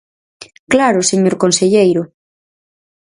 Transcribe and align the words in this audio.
¡Claro, 0.73 0.99
señor 1.11 1.35
conselleiro! 1.43 2.03